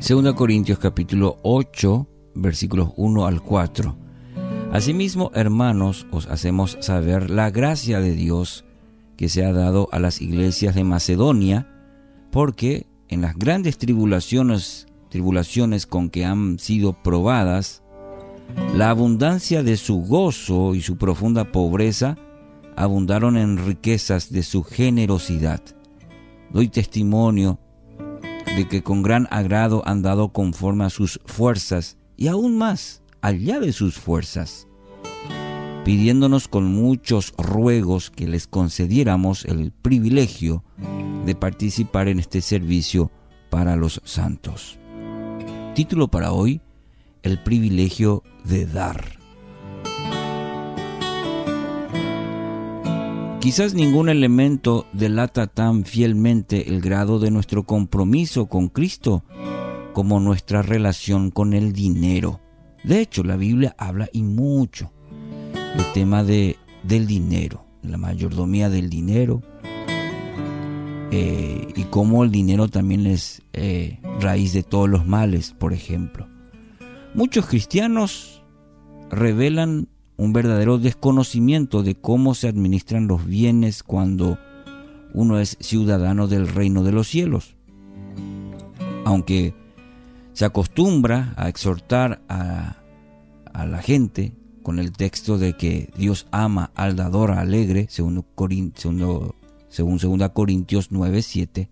2 0.00 0.32
Corintios 0.32 0.78
capítulo 0.78 1.38
8, 1.42 2.06
versículos 2.34 2.92
1 2.96 3.26
al 3.26 3.42
4. 3.42 3.96
Asimismo, 4.72 5.30
hermanos, 5.34 6.06
os 6.10 6.26
hacemos 6.26 6.78
saber 6.80 7.28
la 7.28 7.50
gracia 7.50 8.00
de 8.00 8.14
Dios 8.14 8.64
que 9.18 9.28
se 9.28 9.44
ha 9.44 9.52
dado 9.52 9.90
a 9.92 9.98
las 9.98 10.22
iglesias 10.22 10.74
de 10.74 10.84
Macedonia, 10.84 11.68
porque 12.32 12.86
en 13.08 13.20
las 13.20 13.36
grandes 13.36 13.76
tribulaciones, 13.76 14.86
tribulaciones 15.10 15.86
con 15.86 16.08
que 16.08 16.24
han 16.24 16.58
sido 16.58 16.94
probadas, 16.94 17.82
la 18.74 18.88
abundancia 18.88 19.62
de 19.62 19.76
su 19.76 20.00
gozo 20.00 20.74
y 20.74 20.80
su 20.80 20.96
profunda 20.96 21.52
pobreza 21.52 22.16
abundaron 22.74 23.36
en 23.36 23.58
riquezas 23.58 24.32
de 24.32 24.44
su 24.44 24.62
generosidad. 24.62 25.60
Doy 26.50 26.68
testimonio 26.68 27.59
que 28.68 28.82
con 28.82 29.02
gran 29.02 29.28
agrado 29.30 29.82
han 29.86 30.02
dado 30.02 30.32
conforme 30.32 30.84
a 30.84 30.90
sus 30.90 31.20
fuerzas 31.26 31.96
y 32.16 32.28
aún 32.28 32.56
más 32.58 33.02
allá 33.22 33.60
de 33.60 33.72
sus 33.72 33.98
fuerzas, 33.98 34.66
pidiéndonos 35.84 36.48
con 36.48 36.66
muchos 36.66 37.32
ruegos 37.38 38.10
que 38.10 38.26
les 38.26 38.46
concediéramos 38.46 39.44
el 39.44 39.72
privilegio 39.72 40.64
de 41.24 41.34
participar 41.34 42.08
en 42.08 42.18
este 42.18 42.40
servicio 42.40 43.10
para 43.50 43.76
los 43.76 44.00
santos. 44.04 44.78
Título 45.74 46.08
para 46.08 46.32
hoy, 46.32 46.60
el 47.22 47.42
privilegio 47.42 48.22
de 48.44 48.66
dar. 48.66 49.19
Quizás 53.40 53.72
ningún 53.72 54.10
elemento 54.10 54.86
delata 54.92 55.46
tan 55.46 55.86
fielmente 55.86 56.68
el 56.68 56.82
grado 56.82 57.18
de 57.18 57.30
nuestro 57.30 57.64
compromiso 57.64 58.46
con 58.46 58.68
Cristo 58.68 59.24
como 59.94 60.20
nuestra 60.20 60.60
relación 60.60 61.30
con 61.30 61.54
el 61.54 61.72
dinero. 61.72 62.42
De 62.84 63.00
hecho, 63.00 63.24
la 63.24 63.36
Biblia 63.36 63.74
habla 63.78 64.10
y 64.12 64.22
mucho 64.22 64.92
del 65.74 65.86
tema 65.94 66.22
de, 66.22 66.58
del 66.82 67.06
dinero, 67.06 67.64
la 67.82 67.96
mayordomía 67.96 68.68
del 68.68 68.90
dinero, 68.90 69.40
eh, 71.10 71.66
y 71.74 71.84
cómo 71.84 72.24
el 72.24 72.30
dinero 72.30 72.68
también 72.68 73.06
es 73.06 73.42
eh, 73.54 74.00
raíz 74.20 74.52
de 74.52 74.62
todos 74.62 74.88
los 74.88 75.06
males, 75.06 75.54
por 75.58 75.72
ejemplo. 75.72 76.28
Muchos 77.14 77.46
cristianos 77.46 78.42
revelan 79.10 79.88
un 80.20 80.34
verdadero 80.34 80.76
desconocimiento 80.76 81.82
de 81.82 81.94
cómo 81.94 82.34
se 82.34 82.46
administran 82.46 83.08
los 83.08 83.24
bienes 83.24 83.82
cuando 83.82 84.38
uno 85.14 85.40
es 85.40 85.56
ciudadano 85.60 86.28
del 86.28 86.46
reino 86.46 86.84
de 86.84 86.92
los 86.92 87.08
cielos. 87.08 87.56
Aunque 89.06 89.54
se 90.34 90.44
acostumbra 90.44 91.32
a 91.38 91.48
exhortar 91.48 92.20
a, 92.28 92.76
la 93.54 93.80
gente 93.80 94.34
con 94.62 94.78
el 94.78 94.92
texto 94.92 95.38
de 95.38 95.56
que 95.56 95.90
Dios 95.96 96.26
ama 96.32 96.70
al 96.74 96.96
dador 96.96 97.30
alegre, 97.30 97.86
según, 97.88 98.22
según 99.68 100.18
2 100.18 100.30
Corintios 100.34 100.90
9:7, 100.90 101.68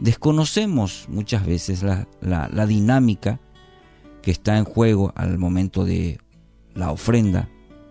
desconocemos 0.00 1.06
muchas 1.08 1.44
veces 1.44 1.82
la, 1.82 2.06
la 2.20 2.66
dinámica 2.66 3.40
que 4.22 4.30
está 4.30 4.58
en 4.58 4.64
juego 4.64 5.12
al 5.16 5.38
momento 5.38 5.84
de 5.84 6.20
la 6.74 6.90
ofrenda 6.90 7.48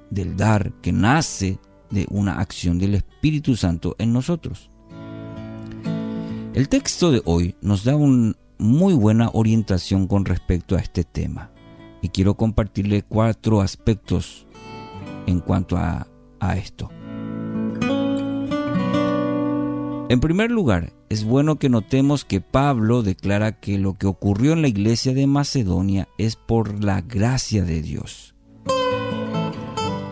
del 0.10 0.38
dar 0.38 0.72
que 0.82 0.92
nace 0.92 1.60
de 1.90 2.08
una 2.10 2.40
acción 2.40 2.80
del 2.80 2.96
Espíritu 2.96 3.56
Santo 3.56 3.96
en 4.00 4.14
nosotros. 4.14 4.70
El 6.54 6.68
texto 6.70 7.12
de 7.12 7.22
hoy 7.26 7.56
nos 7.62 7.84
da 7.84 7.96
una 7.96 8.36
muy 8.58 8.94
buena 8.94 9.30
orientación 9.34 10.08
con 10.08 10.26
respecto 10.26 10.76
a 10.76 10.80
este 10.80 11.04
tema 11.04 11.50
y 12.02 12.10
quiero 12.10 12.36
compartirle 12.36 13.04
cuatro 13.04 13.62
aspectos 13.62 14.46
en 15.28 15.40
cuanto 15.40 15.78
a, 15.78 16.08
a 16.40 16.58
esto. 16.58 16.90
En 20.10 20.20
primer 20.20 20.52
lugar, 20.52 20.92
es 21.08 21.24
bueno 21.24 21.58
que 21.58 21.70
notemos 21.70 22.26
que 22.26 22.42
Pablo 22.42 23.02
declara 23.02 23.62
que 23.62 23.78
lo 23.78 23.94
que 23.94 24.08
ocurrió 24.08 24.52
en 24.52 24.62
la 24.62 24.68
iglesia 24.68 25.14
de 25.14 25.26
Macedonia 25.26 26.10
es 26.18 26.36
por 26.36 26.84
la 26.84 27.00
gracia 27.00 27.64
de 27.64 27.82
Dios. 27.82 28.31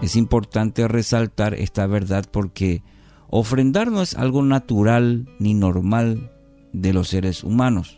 Es 0.02 0.16
importante 0.16 0.88
resaltar 0.88 1.54
esta 1.54 1.86
verdad 1.86 2.26
porque 2.32 2.84
ofrendar 3.30 3.92
no 3.92 4.02
es 4.02 4.16
algo 4.16 4.42
natural 4.44 5.28
ni 5.40 5.54
normal 5.54 6.32
de 6.72 6.94
los 6.94 7.10
seres 7.10 7.44
humanos. 7.44 7.98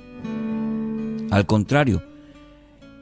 Al 1.29 1.45
contrario, 1.45 2.03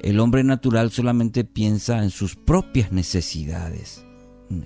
el 0.01 0.19
hombre 0.19 0.43
natural 0.43 0.91
solamente 0.91 1.45
piensa 1.45 2.03
en 2.03 2.09
sus 2.09 2.35
propias 2.35 2.91
necesidades, 2.91 4.05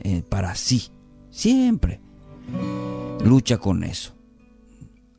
eh, 0.03 0.23
para 0.27 0.55
sí, 0.55 0.89
siempre. 1.29 2.01
Lucha 3.23 3.57
con 3.57 3.83
eso. 3.83 4.15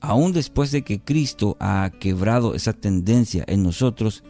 Aún 0.01 0.33
después 0.33 0.71
de 0.73 0.83
que 0.83 1.01
Cristo 1.01 1.57
ha 1.61 1.91
quebrado 1.99 2.55
esa 2.55 2.73
tendencia 2.75 3.45
en 3.47 3.63
nosotros, 3.63 4.25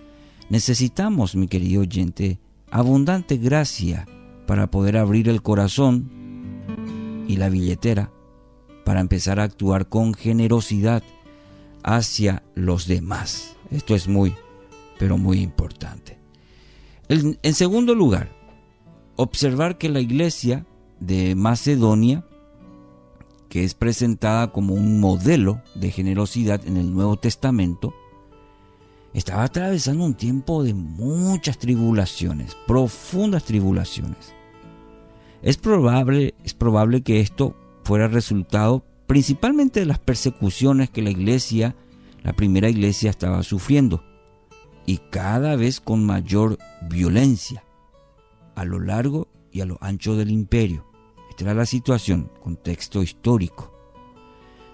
necesitamos, 0.51 1.35
mi 1.35 1.49
querido 1.49 1.81
oyente, 1.81 2.39
abundante 2.71 3.39
gracia 3.39 4.07
para 4.47 4.71
poder 4.71 4.97
abrir 4.97 5.29
el 5.29 5.43
corazón 5.43 6.11
y 7.29 7.37
la 7.37 7.49
billetera 7.49 8.11
para 8.85 9.01
empezar 9.01 9.41
a 9.41 9.45
actuar 9.45 9.89
con 9.89 10.15
generosidad 10.15 11.03
hacia 11.83 12.43
los 12.55 12.87
demás. 12.87 13.57
Esto 13.71 13.95
es 13.95 14.09
muy, 14.09 14.35
pero 14.99 15.19
muy 15.19 15.41
importante. 15.41 16.19
En, 17.09 17.55
segundo 17.55 17.95
lugar, 17.95 18.31
observar 19.17 19.79
que 19.79 19.89
la 19.89 20.01
iglesia 20.01 20.67
de 21.01 21.35
Macedonia, 21.35 22.25
que 23.49 23.65
es 23.65 23.75
presentada 23.75 24.53
como 24.53 24.75
un 24.75 25.01
modelo 25.01 25.63
de 25.75 25.91
generosidad 25.91 26.67
en 26.67 26.77
el 26.77 26.95
Nuevo 26.95 27.17
Testamento, 27.17 27.95
estaba 29.15 29.45
atravesando 29.45 30.05
un 30.05 30.15
tiempo 30.15 30.65
de 30.65 30.75
muchas 30.75 31.57
tribulaciones, 31.59 32.57
profundas 32.67 33.45
tribulaciones. 33.45 34.35
Es 35.41 35.57
probable, 35.57 36.35
es 36.43 36.53
probable 36.53 37.03
que 37.03 37.21
esto 37.21 37.57
fuera 37.85 38.09
resultado 38.09 38.85
principalmente 39.07 39.81
de 39.81 39.87
las 39.87 40.01
persecuciones 40.01 40.91
que 40.91 41.03
la 41.03 41.11
iglesia, 41.11 41.77
la 42.25 42.33
primera 42.33 42.69
iglesia 42.69 43.11
estaba 43.11 43.43
sufriendo, 43.45 44.03
y 44.85 44.99
cada 45.11 45.55
vez 45.55 45.81
con 45.81 46.05
mayor 46.05 46.59
violencia 46.89 47.65
a 48.57 48.65
lo 48.65 48.81
largo 48.81 49.29
y 49.53 49.61
a 49.61 49.67
lo 49.67 49.79
ancho 49.81 50.17
del 50.17 50.31
imperio. 50.31 50.87
Esta 51.31 51.45
era 51.45 51.55
la 51.55 51.67
situación, 51.67 52.31
contexto 52.43 53.03
histórico. 53.03 53.73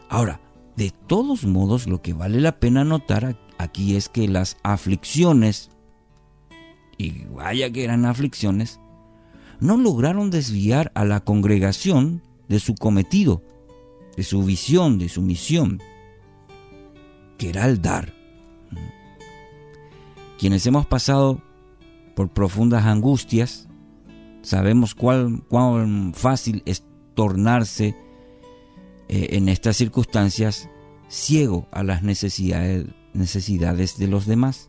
Ahora, 0.08 0.40
de 0.76 0.92
todos 1.06 1.44
modos, 1.44 1.86
lo 1.86 2.00
que 2.00 2.14
vale 2.14 2.40
la 2.40 2.58
pena 2.58 2.84
notar 2.84 3.24
aquí 3.24 3.49
es 3.96 4.08
que 4.08 4.28
las 4.28 4.56
aflicciones, 4.62 5.70
y 6.96 7.24
vaya 7.24 7.70
que 7.70 7.84
eran 7.84 8.04
aflicciones, 8.04 8.80
no 9.60 9.76
lograron 9.76 10.30
desviar 10.30 10.90
a 10.94 11.04
la 11.04 11.20
congregación 11.20 12.22
de 12.48 12.60
su 12.60 12.74
cometido, 12.74 13.42
de 14.16 14.22
su 14.22 14.42
visión, 14.42 14.98
de 14.98 15.08
su 15.08 15.22
misión, 15.22 15.80
que 17.38 17.50
era 17.50 17.66
el 17.66 17.80
dar. 17.80 18.14
Quienes 20.38 20.64
hemos 20.66 20.86
pasado 20.86 21.42
por 22.16 22.30
profundas 22.30 22.86
angustias, 22.86 23.68
sabemos 24.42 24.94
cuán, 24.94 25.38
cuán 25.48 26.14
fácil 26.14 26.62
es 26.64 26.84
tornarse 27.14 27.94
eh, 29.08 29.28
en 29.32 29.48
estas 29.48 29.76
circunstancias 29.76 30.68
ciego 31.08 31.68
a 31.72 31.82
las 31.82 32.02
necesidades 32.02 32.86
necesidades 33.12 33.98
de 33.98 34.08
los 34.08 34.26
demás. 34.26 34.68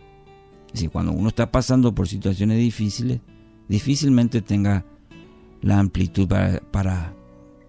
Es 0.68 0.74
decir, 0.74 0.90
cuando 0.90 1.12
uno 1.12 1.30
está 1.30 1.52
pasando 1.52 1.94
por 1.94 2.08
situaciones 2.08 2.58
difíciles, 2.58 3.20
difícilmente 3.68 4.42
tenga 4.42 4.86
la 5.62 5.80
amplitud 5.80 6.28
para, 6.72 7.14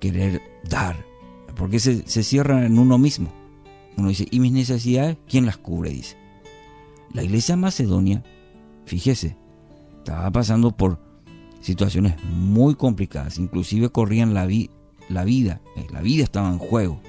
querer 0.00 0.42
dar, 0.68 0.96
porque 1.56 1.78
se, 1.78 2.08
se, 2.08 2.22
cierra 2.22 2.66
en 2.66 2.78
uno 2.78 2.98
mismo. 2.98 3.32
Uno 3.96 4.08
dice, 4.08 4.26
¿y 4.30 4.40
mis 4.40 4.52
necesidades? 4.52 5.18
¿Quién 5.28 5.46
las 5.46 5.58
cubre? 5.58 5.90
Dice. 5.90 6.16
La 7.12 7.22
iglesia 7.22 7.56
macedonia, 7.56 8.24
fíjese, 8.86 9.36
estaba 9.98 10.30
pasando 10.30 10.76
por 10.76 10.98
situaciones 11.60 12.14
muy 12.24 12.74
complicadas, 12.74 13.38
inclusive 13.38 13.90
corrían 13.90 14.34
la, 14.34 14.48
la 15.08 15.24
vida, 15.24 15.60
eh, 15.76 15.86
la 15.92 16.00
vida 16.00 16.24
estaba 16.24 16.50
en 16.50 16.58
juego. 16.58 17.00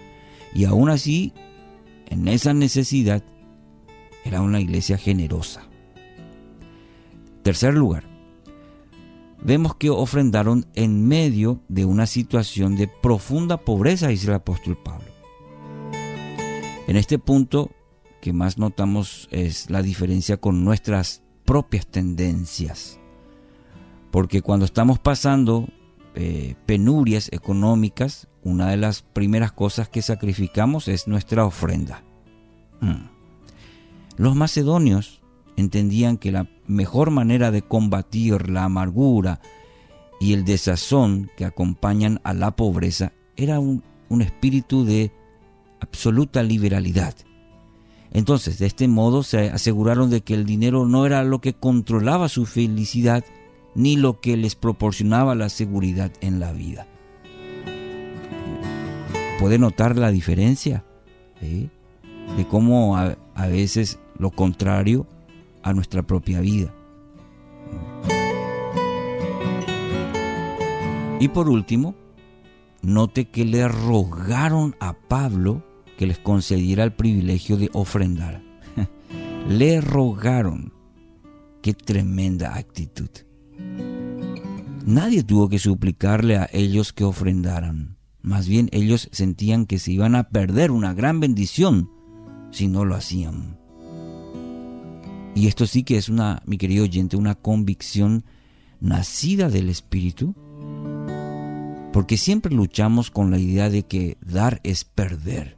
Y 0.54 0.66
aún 0.66 0.90
así, 0.90 1.34
en 2.08 2.28
esa 2.28 2.54
necesidad, 2.54 3.24
era 4.24 4.42
una 4.42 4.60
iglesia 4.60 4.98
generosa. 4.98 5.64
Tercer 7.44 7.74
lugar, 7.74 8.06
vemos 9.42 9.76
que 9.76 9.90
ofrendaron 9.90 10.66
en 10.76 11.08
medio 11.08 11.62
de 11.68 11.86
una 11.86 12.06
situación 12.06 12.76
de 12.76 12.88
profunda 12.88 13.58
pobreza, 13.58 14.08
dice 14.08 14.28
el 14.28 14.36
apóstol 14.36 14.78
Pablo. 14.82 15.08
En 16.88 16.96
este 16.96 17.20
punto 17.20 17.72
que 18.22 18.32
más 18.32 18.58
notamos 18.58 19.28
es 19.32 19.70
la 19.70 19.82
diferencia 19.82 20.38
con 20.38 20.64
nuestras 20.64 21.24
propias 21.44 21.86
tendencias. 21.88 23.00
Porque 24.12 24.42
cuando 24.42 24.64
estamos 24.64 24.98
pasando 25.00 25.68
eh, 26.16 26.56
penurias 26.66 27.30
económicas, 27.34 28.30
una 28.44 28.70
de 28.70 28.78
las 28.78 29.02
primeras 29.02 29.52
cosas 29.52 29.90
que 29.90 30.02
sacrificamos 30.02 30.88
es 30.88 31.08
nuestra 31.08 31.46
ofrenda. 31.46 32.04
Mm. 32.80 33.13
Los 34.18 34.36
macedonios 34.36 35.22
entendían 35.56 36.18
que 36.18 36.32
la 36.32 36.48
mejor 36.68 37.12
manera 37.12 37.52
de 37.52 37.62
combatir 37.62 38.50
la 38.50 38.66
amargura 38.66 39.42
y 40.20 40.34
el 40.34 40.46
desazón 40.46 41.30
que 41.36 41.46
acompañan 41.46 42.22
a 42.24 42.34
la 42.34 42.56
pobreza 42.56 43.14
era 43.36 43.60
un, 43.60 43.84
espíritu 44.22 44.86
de 44.86 45.12
absoluta 45.80 46.44
liberalidad. 46.44 47.16
Entonces, 48.12 48.60
de 48.60 48.68
este 48.68 48.88
modo 48.88 49.24
se 49.24 49.50
aseguraron 49.50 50.12
de 50.12 50.22
que 50.22 50.36
el 50.36 50.46
dinero 50.46 50.86
no 50.86 51.08
era 51.08 51.24
lo 51.24 51.42
que 51.42 51.54
controlaba 51.54 52.30
su 52.30 52.46
felicidad, 52.46 53.26
ni 53.74 53.98
lo 53.98 54.22
que 54.22 54.38
les 54.38 54.54
proporcionaba 54.54 55.34
la 55.34 55.50
seguridad 55.50 56.12
en 56.22 56.40
la 56.40 56.54
vida. 56.54 56.86
¿Puede 59.40 59.58
notar 59.58 59.98
la 59.98 60.12
diferencia? 60.12 60.86
De 61.42 62.48
cómo 62.48 62.96
a 62.96 63.48
veces 63.48 64.00
lo 64.18 64.32
contrario 64.32 65.08
a 65.64 65.74
nuestra 65.74 66.04
propia 66.04 66.42
vida. 66.42 66.74
Y 71.20 71.30
por 71.30 71.50
último, 71.50 71.96
note 72.82 73.30
que 73.30 73.46
le 73.46 73.68
rogaron 73.68 74.76
a 74.80 74.94
Pablo 74.94 75.64
que 75.98 76.06
les 76.06 76.20
concediera 76.20 76.84
el 76.84 76.94
privilegio 76.94 77.56
de 77.56 77.70
ofrendar. 77.74 78.44
le 79.48 79.80
rogaron. 79.80 80.74
Qué 81.62 81.74
tremenda 81.74 82.56
actitud. 82.58 83.10
Nadie 84.86 85.24
tuvo 85.24 85.48
que 85.48 85.60
suplicarle 85.60 86.36
a 86.36 86.50
ellos 86.52 86.92
que 86.92 87.06
ofrendaran. 87.06 87.96
Más 88.22 88.50
bien 88.50 88.68
ellos 88.74 89.08
sentían 89.14 89.66
que 89.66 89.80
se 89.80 89.94
iban 89.94 90.16
a 90.16 90.30
perder 90.30 90.72
una 90.72 90.94
gran 90.94 91.22
bendición 91.22 91.90
si 92.52 92.68
no 92.68 92.84
lo 92.84 92.96
hacían. 92.96 93.63
Y 95.36 95.48
esto 95.48 95.66
sí 95.66 95.84
que 95.84 95.98
es 95.98 96.10
una, 96.10 96.42
mi 96.46 96.58
querido 96.58 96.84
oyente, 96.84 97.18
una 97.18 97.36
convicción 97.36 98.24
nacida 98.80 99.50
del 99.50 99.70
Espíritu, 99.70 100.36
porque 101.92 102.18
siempre 102.18 102.54
luchamos 102.54 103.12
con 103.12 103.32
la 103.32 103.40
idea 103.40 103.70
de 103.70 103.84
que 103.84 104.18
dar 104.22 104.60
es 104.64 104.84
perder. 104.84 105.58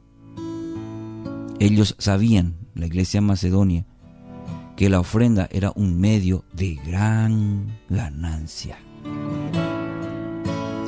Ellos 1.58 1.96
sabían, 1.98 2.56
la 2.74 2.86
iglesia 2.86 3.20
macedonia, 3.20 3.86
que 4.76 4.90
la 4.90 5.00
ofrenda 5.00 5.48
era 5.50 5.72
un 5.74 5.98
medio 5.98 6.44
de 6.52 6.78
gran 6.86 7.78
ganancia. 7.88 8.78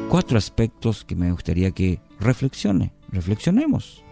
Cuatro 0.09 0.39
aspectos 0.39 1.05
que 1.05 1.17
me 1.17 1.33
gustaría 1.33 1.71
que 1.71 2.01
reflexione, 2.21 2.93
reflexionemos. 3.11 4.03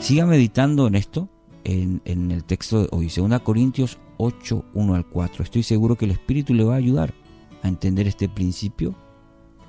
Siga 0.00 0.26
meditando 0.26 0.86
en 0.86 0.94
esto 0.94 1.28
en, 1.64 2.00
el 2.04 2.44
texto 2.44 2.82
de 2.82 2.88
hoy, 2.92 3.10
2 3.14 3.40
Corintios 3.40 3.98
8, 4.16 4.64
1 4.74 4.94
al 4.94 5.06
4. 5.06 5.44
Estoy 5.44 5.62
seguro 5.62 5.96
que 5.96 6.04
el 6.04 6.10
Espíritu 6.12 6.54
le 6.54 6.64
va 6.64 6.74
a 6.74 6.78
ayudar 6.78 7.14
a 7.62 7.68
entender 7.68 8.06
este 8.06 8.28
principio. 8.28 8.94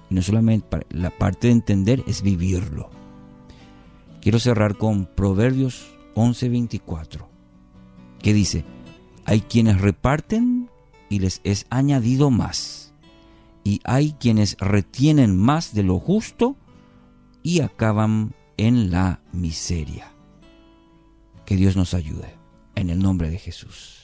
Y 0.09 0.15
no 0.15 0.21
solamente 0.21 0.85
la 0.89 1.09
parte 1.09 1.47
de 1.47 1.53
entender 1.53 2.03
es 2.07 2.21
vivirlo. 2.21 2.89
Quiero 4.21 4.39
cerrar 4.39 4.77
con 4.77 5.05
Proverbios 5.05 5.95
11, 6.15 6.49
24, 6.49 7.27
que 8.21 8.33
dice, 8.33 8.65
hay 9.25 9.41
quienes 9.41 9.81
reparten 9.81 10.69
y 11.09 11.19
les 11.19 11.41
es 11.43 11.65
añadido 11.69 12.29
más, 12.29 12.93
y 13.63 13.79
hay 13.83 14.13
quienes 14.13 14.57
retienen 14.59 15.37
más 15.37 15.73
de 15.73 15.83
lo 15.83 15.99
justo 15.99 16.55
y 17.43 17.61
acaban 17.61 18.33
en 18.57 18.91
la 18.91 19.21
miseria. 19.31 20.11
Que 21.51 21.57
Dios 21.57 21.75
nos 21.75 21.93
ayude. 21.93 22.37
En 22.75 22.89
el 22.89 22.99
nombre 22.99 23.29
de 23.29 23.37
Jesús. 23.37 24.00